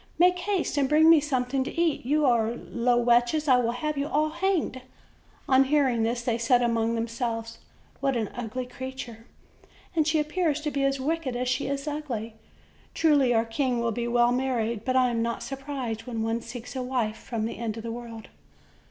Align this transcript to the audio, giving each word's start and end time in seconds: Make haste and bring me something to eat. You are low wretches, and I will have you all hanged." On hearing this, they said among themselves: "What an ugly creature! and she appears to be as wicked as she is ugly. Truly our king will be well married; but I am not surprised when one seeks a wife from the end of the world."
Make 0.17 0.39
haste 0.39 0.77
and 0.77 0.89
bring 0.89 1.11
me 1.11 1.19
something 1.19 1.63
to 1.63 1.79
eat. 1.79 2.07
You 2.07 2.25
are 2.25 2.55
low 2.55 3.03
wretches, 3.03 3.47
and 3.47 3.61
I 3.61 3.61
will 3.63 3.71
have 3.73 3.99
you 3.99 4.07
all 4.07 4.29
hanged." 4.29 4.81
On 5.47 5.65
hearing 5.65 6.01
this, 6.01 6.23
they 6.23 6.39
said 6.39 6.63
among 6.63 6.95
themselves: 6.95 7.59
"What 7.99 8.17
an 8.17 8.31
ugly 8.33 8.65
creature! 8.65 9.27
and 9.95 10.07
she 10.07 10.17
appears 10.19 10.59
to 10.61 10.71
be 10.71 10.83
as 10.83 10.99
wicked 10.99 11.35
as 11.35 11.47
she 11.49 11.67
is 11.67 11.87
ugly. 11.87 12.33
Truly 12.95 13.31
our 13.31 13.45
king 13.45 13.79
will 13.79 13.91
be 13.91 14.07
well 14.07 14.31
married; 14.31 14.83
but 14.85 14.95
I 14.95 15.11
am 15.11 15.21
not 15.21 15.43
surprised 15.43 16.07
when 16.07 16.23
one 16.23 16.41
seeks 16.41 16.75
a 16.75 16.81
wife 16.81 17.17
from 17.17 17.45
the 17.45 17.59
end 17.59 17.77
of 17.77 17.83
the 17.83 17.91
world." 17.91 18.29